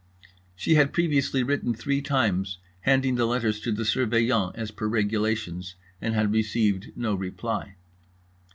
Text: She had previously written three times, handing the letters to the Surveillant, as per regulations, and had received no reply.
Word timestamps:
She 0.55 0.73
had 0.73 0.93
previously 0.93 1.43
written 1.43 1.75
three 1.75 2.01
times, 2.01 2.57
handing 2.79 3.13
the 3.17 3.27
letters 3.27 3.59
to 3.59 3.71
the 3.71 3.83
Surveillant, 3.85 4.55
as 4.55 4.71
per 4.71 4.87
regulations, 4.87 5.75
and 6.01 6.15
had 6.15 6.33
received 6.33 6.87
no 6.95 7.13
reply. 7.13 7.75